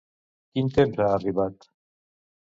[0.55, 1.67] Quin temps ha arribat?